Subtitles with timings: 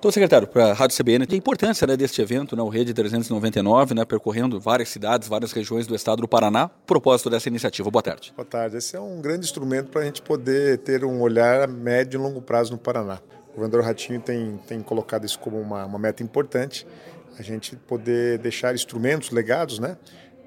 [0.00, 3.94] Então, secretário, para a Rádio CBN, a importância né, deste evento, né, o Rede 399,
[3.94, 7.90] né, percorrendo várias cidades, várias regiões do estado do Paraná, propósito dessa iniciativa.
[7.90, 8.32] Boa tarde.
[8.34, 8.78] Boa tarde.
[8.78, 12.22] Esse é um grande instrumento para a gente poder ter um olhar a médio e
[12.22, 13.20] longo prazo no Paraná.
[13.50, 16.86] O governador Ratinho tem, tem colocado isso como uma, uma meta importante,
[17.38, 19.98] a gente poder deixar instrumentos legados, né?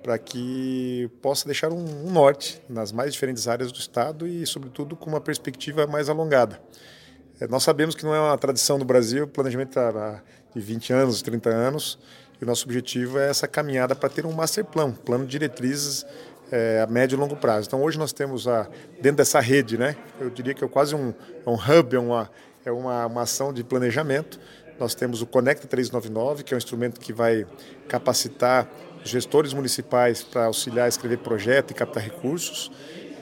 [0.01, 4.95] para que possa deixar um, um, norte nas mais diferentes áreas do Estado e, sobretudo,
[4.95, 6.59] com uma perspectiva mais alongada.
[7.44, 10.21] É, nós sabemos que não é uma tradição no Brasil, o planejamento há
[10.55, 12.00] de 20 anos, 30 anos,
[12.39, 16.06] e o nosso objetivo é essa caminhada para ter um master plan, plano de diretrizes
[16.50, 17.68] é, a médio e longo prazo.
[17.68, 18.70] Então, hoje nós temos, a,
[19.01, 21.14] dentro dessa rede, né, eu diria que é quase um,
[21.46, 22.32] é um hub, é uma,
[22.64, 24.39] é uma, uma ação de planejamento,
[24.79, 27.46] nós temos o Conecta 399, que é um instrumento que vai
[27.89, 28.70] capacitar
[29.04, 32.72] gestores municipais para auxiliar a escrever projeto e captar recursos.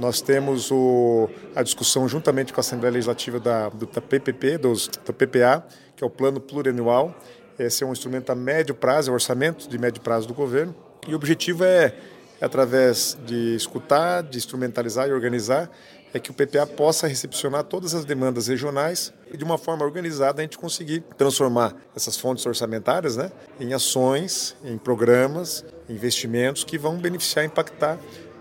[0.02, 4.88] Nós temos o, a discussão juntamente com a Assembleia Legislativa da, do, da PPP, dos,
[4.88, 5.64] do PPA,
[5.96, 7.16] que é o Plano Plurianual.
[7.60, 10.76] Esse é um instrumento a médio prazo, é o orçamento de médio prazo do governo.
[11.08, 11.94] E o objetivo é,
[12.42, 15.70] é através de escutar, de instrumentalizar e organizar,
[16.12, 20.42] é que o PPA possa recepcionar todas as demandas regionais e de uma forma organizada
[20.42, 26.98] a gente conseguir transformar essas fontes orçamentárias né, em ações, em programas, investimentos que vão
[26.98, 28.00] beneficiar e impactar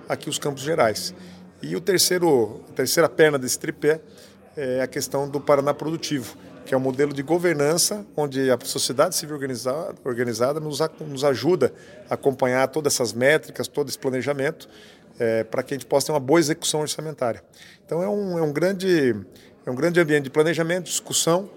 [0.09, 1.15] aqui os campos gerais.
[1.63, 4.01] E o terceiro, a terceira perna desse tripé
[4.57, 9.15] é a questão do Paraná Produtivo, que é um modelo de governança onde a sociedade
[9.15, 11.73] civil organizada, organizada nos, nos ajuda
[12.09, 14.69] a acompanhar todas essas métricas, todo esse planejamento
[15.19, 17.45] é, para que a gente possa ter uma boa execução orçamentária.
[17.85, 19.15] Então é um, é um, grande,
[19.67, 21.51] é um grande ambiente de planejamento, discussão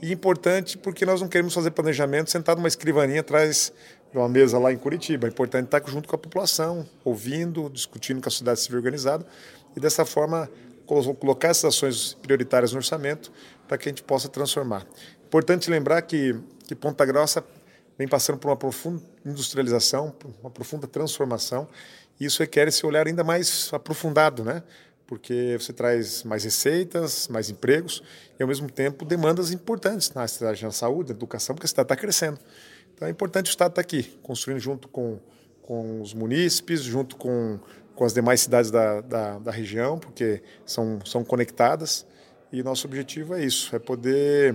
[0.00, 3.72] e importante porque nós não queremos fazer planejamento sentado numa escrivaninha atrás
[4.10, 5.26] de uma mesa lá em Curitiba.
[5.26, 9.26] É importante estar junto com a população, ouvindo, discutindo com a sociedade civil organizada
[9.76, 10.50] e dessa forma
[10.86, 13.30] colocar essas ações prioritárias no orçamento
[13.68, 14.84] para que a gente possa transformar.
[15.24, 16.34] Importante lembrar que,
[16.66, 17.44] que Ponta Grossa
[17.96, 21.68] vem passando por uma profunda industrialização, uma profunda transformação
[22.20, 24.62] isso requer esse olhar ainda mais aprofundado, né?
[25.06, 28.00] porque você traz mais receitas, mais empregos
[28.38, 31.86] e, ao mesmo tempo, demandas importantes na cidade, na saúde, na educação, porque a cidade
[31.86, 32.38] está crescendo.
[33.00, 35.18] Então, é importante o Estado estar tá aqui, construindo junto com,
[35.62, 37.58] com os munícipes, junto com,
[37.94, 42.04] com as demais cidades da, da, da região, porque são, são conectadas.
[42.52, 44.54] E nosso objetivo é isso, é poder,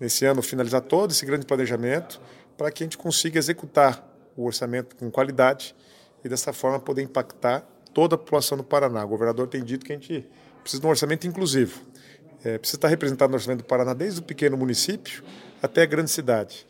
[0.00, 2.18] nesse ano, finalizar todo esse grande planejamento
[2.56, 4.02] para que a gente consiga executar
[4.38, 5.76] o orçamento com qualidade
[6.24, 7.60] e dessa forma poder impactar
[7.92, 9.04] toda a população do Paraná.
[9.04, 10.26] O governador tem dito que a gente
[10.62, 11.82] precisa de um orçamento inclusivo.
[12.42, 15.22] É, precisa estar representado no orçamento do Paraná desde o pequeno município
[15.62, 16.66] até a grande cidade.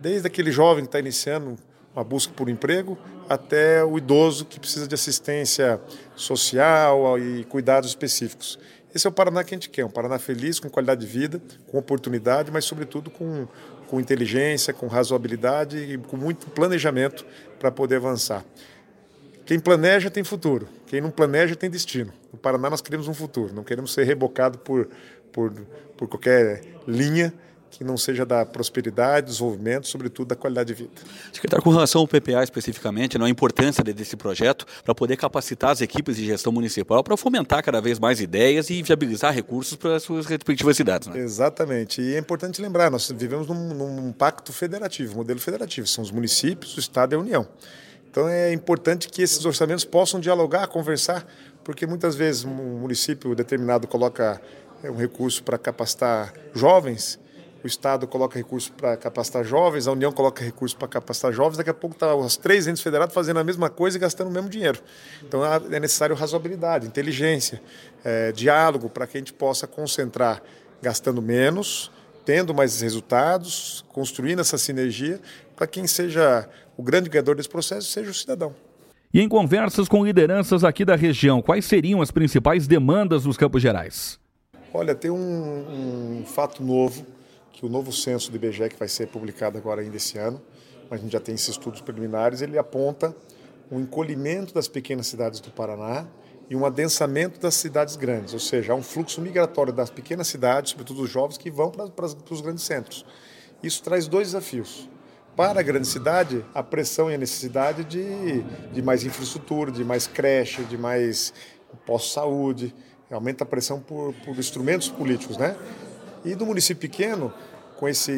[0.00, 1.56] Desde aquele jovem que está iniciando
[1.94, 2.98] uma busca por emprego
[3.28, 5.80] até o idoso que precisa de assistência
[6.14, 8.58] social e cuidados específicos.
[8.94, 11.40] Esse é o Paraná que a gente quer, um Paraná feliz, com qualidade de vida,
[11.66, 13.48] com oportunidade, mas sobretudo com,
[13.88, 17.26] com inteligência, com razoabilidade e com muito planejamento
[17.58, 18.44] para poder avançar.
[19.44, 22.12] Quem planeja tem futuro, quem não planeja tem destino.
[22.32, 24.88] No Paraná nós queremos um futuro, não queremos ser rebocado por,
[25.32, 25.52] por,
[25.96, 27.32] por qualquer linha
[27.70, 30.92] que não seja da prosperidade, desenvolvimento, sobretudo da qualidade de vida.
[31.32, 35.80] Secretário, com relação ao PPA especificamente, não, a importância desse projeto para poder capacitar as
[35.80, 40.02] equipes de gestão municipal para fomentar cada vez mais ideias e viabilizar recursos para as
[40.02, 41.08] suas respectivas cidades.
[41.08, 41.18] Né?
[41.18, 42.00] Exatamente.
[42.00, 45.86] E é importante lembrar, nós vivemos num, num pacto federativo, modelo federativo.
[45.86, 47.46] São os municípios, o Estado e a União.
[48.10, 51.26] Então é importante que esses orçamentos possam dialogar, conversar,
[51.62, 54.40] porque muitas vezes um município determinado coloca
[54.82, 57.18] é, um recurso para capacitar jovens,
[57.66, 61.70] o Estado coloca recurso para capacitar jovens, a União coloca recurso para capacitar jovens, daqui
[61.70, 64.48] a pouco está os três entes federados fazendo a mesma coisa e gastando o mesmo
[64.48, 64.78] dinheiro.
[65.22, 67.60] Então é necessário razoabilidade, inteligência,
[68.04, 70.42] é, diálogo, para que a gente possa concentrar
[70.80, 71.90] gastando menos,
[72.24, 75.20] tendo mais resultados, construindo essa sinergia,
[75.56, 78.54] para quem seja o grande ganhador desse processo seja o cidadão.
[79.12, 83.62] E em conversas com lideranças aqui da região, quais seriam as principais demandas dos Campos
[83.62, 84.18] Gerais?
[84.74, 87.06] Olha, tem um, um fato novo,
[87.56, 90.42] que o novo censo do IBGE, que vai ser publicado agora ainda esse ano,
[90.90, 93.16] mas a gente já tem esses estudos preliminares, ele aponta
[93.72, 96.06] um encolhimento das pequenas cidades do Paraná
[96.50, 100.72] e um adensamento das cidades grandes, ou seja, há um fluxo migratório das pequenas cidades,
[100.72, 103.06] sobretudo os jovens, que vão para, para, para os grandes centros.
[103.62, 104.86] Isso traz dois desafios
[105.34, 110.06] para a grande cidade a pressão e a necessidade de, de mais infraestrutura, de mais
[110.06, 111.32] creche, de mais
[111.86, 112.74] pós-saúde,
[113.10, 115.56] aumenta a pressão por, por instrumentos políticos, né?
[116.26, 117.32] E do município pequeno,
[117.76, 118.10] com essa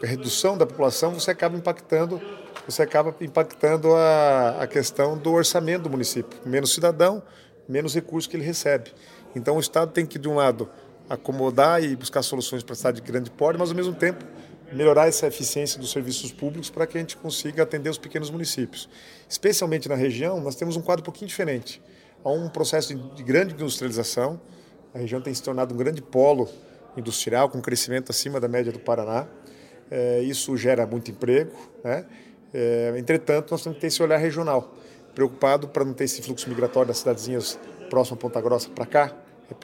[0.00, 2.22] redução da população, você acaba impactando,
[2.64, 6.38] você acaba impactando a, a questão do orçamento do município.
[6.46, 7.20] Menos cidadão,
[7.68, 8.92] menos recursos que ele recebe.
[9.34, 10.70] Então o Estado tem que, de um lado,
[11.10, 14.24] acomodar e buscar soluções para a cidade de grande porte, mas ao mesmo tempo
[14.72, 18.88] melhorar essa eficiência dos serviços públicos para que a gente consiga atender os pequenos municípios.
[19.28, 21.82] Especialmente na região, nós temos um quadro um pouquinho diferente.
[22.22, 24.40] Há um processo de grande industrialização,
[24.94, 26.48] a região tem se tornado um grande polo
[26.96, 29.26] industrial, com crescimento acima da média do Paraná.
[29.90, 31.52] É, isso gera muito emprego.
[31.84, 32.04] Né?
[32.52, 34.74] É, entretanto, nós temos que ter esse olhar regional,
[35.14, 37.58] preocupado para não ter esse fluxo migratório das cidadezinhas
[37.90, 39.14] próximas a Ponta Grossa para cá,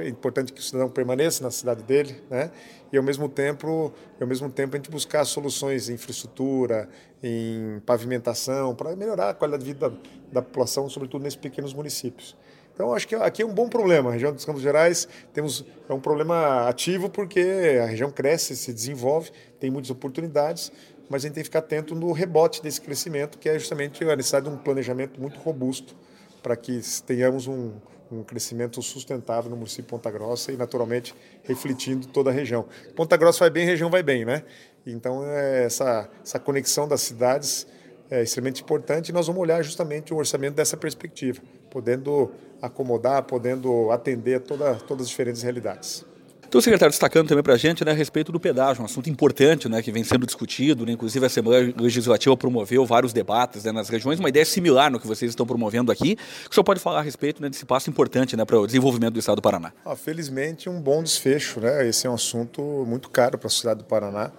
[0.01, 2.51] é importante que o cidadão permaneça na cidade dele, né?
[2.93, 6.89] E ao mesmo tempo, ao mesmo tempo a gente buscar soluções em infraestrutura,
[7.23, 9.97] em pavimentação, para melhorar a qualidade de vida da,
[10.33, 12.37] da população, sobretudo nesses pequenos municípios.
[12.79, 14.11] Então, acho que aqui é um bom problema.
[14.11, 17.41] A região dos Campos Gerais temos, é um problema ativo porque
[17.83, 20.71] a região cresce, se desenvolve, tem muitas oportunidades,
[21.11, 24.15] mas a gente tem que ficar atento no rebote desse crescimento, que é justamente a
[24.15, 25.97] necessidade de um planejamento muito robusto
[26.41, 27.73] para que tenhamos um,
[28.13, 32.65] um crescimento sustentável no município de Ponta Grossa e, naturalmente, refletindo toda a região.
[32.95, 34.45] Ponta Grossa vai bem, região vai bem, né?
[34.87, 37.67] Então, é essa, essa conexão das cidades
[38.11, 42.31] é extremamente importante e nós vamos olhar justamente o orçamento dessa perspectiva, podendo
[42.61, 46.05] acomodar, podendo atender toda, todas as diferentes realidades.
[46.49, 49.11] Então, o secretário destacando também para a gente né, a respeito do pedágio, um assunto
[49.11, 53.71] importante né, que vem sendo discutido, né, inclusive a Assembleia Legislativa promoveu vários debates né,
[53.71, 56.17] nas regiões, uma ideia similar no que vocês estão promovendo aqui.
[56.51, 59.21] O senhor pode falar a respeito né, desse passo importante né, para o desenvolvimento do
[59.21, 59.75] Estado do Paraná?
[59.85, 61.61] Ah, felizmente, um bom desfecho.
[61.61, 61.87] Né?
[61.87, 64.33] Esse é um assunto muito caro para a cidade do Paraná,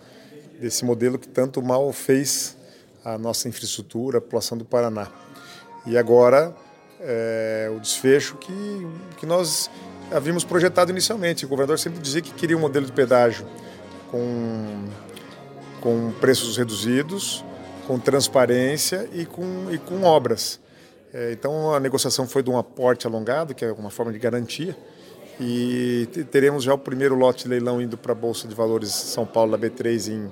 [0.59, 2.57] desse modelo que tanto mal fez
[3.05, 5.09] a nossa infraestrutura, a população do Paraná.
[5.85, 6.55] E agora,
[6.99, 8.87] é, o desfecho que,
[9.17, 9.69] que nós
[10.11, 11.45] havíamos projetado inicialmente.
[11.45, 13.45] O governador sempre dizia que queria um modelo de pedágio
[14.11, 14.85] com,
[15.81, 17.43] com preços reduzidos,
[17.87, 20.59] com transparência e com, e com obras.
[21.13, 24.77] É, então a negociação foi de um aporte alongado, que é uma forma de garantia,
[25.39, 29.25] e teremos já o primeiro lote de leilão indo para a Bolsa de Valores São
[29.25, 30.31] Paulo da B3 em,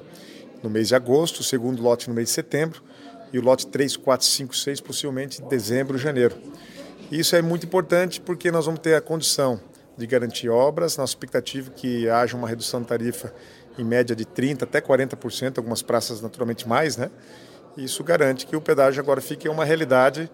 [0.62, 2.84] no mês de agosto, o segundo lote no mês de setembro,
[3.32, 6.36] e o lote 3, 4, 5, 6 possivelmente em dezembro, janeiro.
[7.12, 9.60] Isso é muito importante porque nós vamos ter a condição
[9.98, 10.98] de garantir obras.
[10.98, 13.34] Nossa expectativa é que haja uma redução de tarifa
[13.78, 17.10] em média de 30% até 40%, algumas praças naturalmente mais, né?
[17.78, 20.30] Isso garante que o pedágio agora fique uma realidade,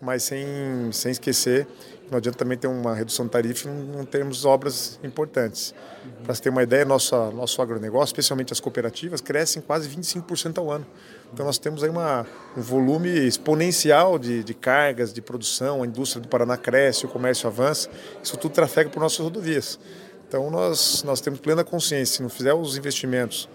[0.00, 0.46] mas sem,
[0.92, 1.66] sem esquecer
[2.10, 5.74] não adianta também ter uma redução de tarifa em termos de obras importantes.
[6.04, 6.24] Uhum.
[6.24, 10.70] Para você ter uma ideia, nosso, nosso agronegócio, especialmente as cooperativas, crescem quase 25% ao
[10.70, 10.86] ano.
[11.32, 12.24] Então nós temos aí uma,
[12.56, 17.48] um volume exponencial de, de cargas, de produção, a indústria do Paraná cresce, o comércio
[17.48, 17.90] avança,
[18.22, 19.78] isso tudo trafega por nossas rodovias.
[20.28, 23.48] Então nós, nós temos plena consciência, se não fizer os investimentos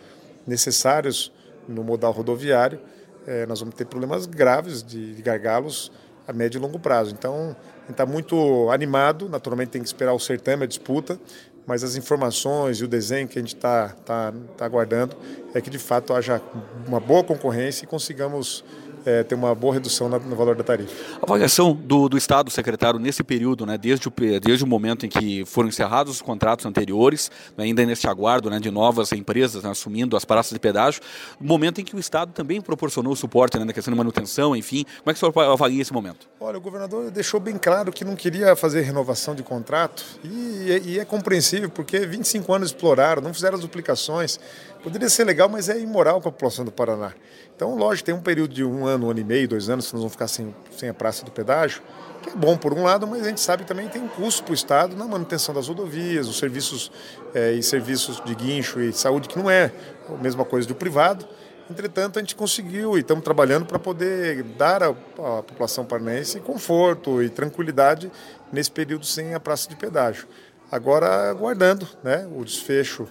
[0.46, 1.32] necessários
[1.70, 2.82] no modal rodoviário,
[3.26, 5.92] é, nós vamos ter problemas graves de, de gargalos
[6.28, 7.14] a médio e longo prazo.
[7.18, 11.20] Então, a gente está muito animado, naturalmente tem que esperar o certame, a disputa,
[11.66, 15.16] mas as informações e o desenho que a gente está tá, tá aguardando
[15.54, 16.42] é que de fato haja
[16.88, 18.64] uma boa concorrência e consigamos
[19.06, 20.94] é, ter uma boa redução no valor da tarifa.
[21.22, 25.10] A avaliação do, do Estado, secretário, nesse período, né, desde, o, desde o momento em
[25.10, 29.70] que foram encerrados os contratos anteriores, né, ainda neste aguardo né, de novas empresas né,
[29.70, 31.02] assumindo as praças de pedágio,
[31.40, 35.12] momento em que o Estado também proporcionou suporte né, na questão de manutenção, enfim, como
[35.12, 36.30] é que o senhor avalia esse momento?
[36.40, 41.00] Olha, o governador deixou bem claro que não queria fazer renovação de contrato e, e
[41.00, 44.40] é compreensível porque 25 anos exploraram, não fizeram as duplicações,
[44.84, 47.14] poderia ser legal, mas é imoral com a população do Paraná.
[47.56, 49.94] Então, lógico, tem um período de um ano, um ano e meio, dois anos, que
[49.94, 51.82] nós vamos ficar sem, sem a praça do pedágio,
[52.22, 54.52] que é bom por um lado, mas a gente sabe também que tem custo para
[54.52, 56.92] o Estado na manutenção das rodovias, os serviços
[57.34, 59.72] é, e serviços de guincho e saúde, que não é
[60.08, 61.28] a mesma coisa do privado.
[61.70, 67.30] Entretanto, a gente conseguiu e estamos trabalhando para poder dar à, população paranaense conforto e
[67.30, 68.12] tranquilidade
[68.52, 70.28] nesse período sem a praça de pedágio.
[70.70, 73.08] Agora, aguardando né, o desfecho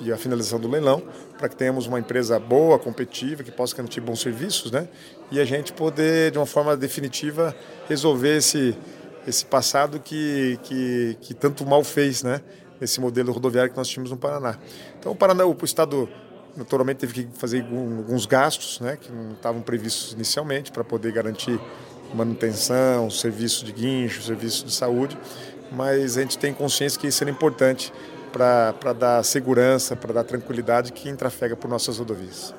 [0.00, 1.02] e a finalização do leilão,
[1.38, 4.88] para que tenhamos uma empresa boa, competitiva, que possa garantir bons serviços, né?
[5.30, 7.54] E a gente poder, de uma forma definitiva,
[7.88, 8.76] resolver esse,
[9.26, 12.40] esse passado que, que, que tanto mal fez, né?
[12.80, 14.58] Esse modelo rodoviário que nós tínhamos no Paraná.
[14.98, 16.08] Então, o Paraná, o Estado
[16.56, 18.96] naturalmente teve que fazer alguns gastos, né?
[18.96, 21.60] Que não estavam previstos inicialmente, para poder garantir
[22.14, 25.18] manutenção, serviço de guincho, serviço de saúde,
[25.72, 27.92] mas a gente tem consciência que isso era importante
[28.36, 32.54] para dar segurança, para dar tranquilidade que trafega por nossas rodovias.